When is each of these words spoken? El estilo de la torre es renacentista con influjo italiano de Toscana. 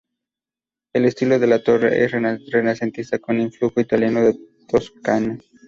El 0.93 1.05
estilo 1.05 1.37
de 1.37 1.45
la 1.45 1.61
torre 1.63 2.03
es 2.03 2.11
renacentista 2.49 3.19
con 3.19 3.39
influjo 3.39 3.79
italiano 3.81 4.21
de 4.21 4.35
Toscana. 4.67 5.37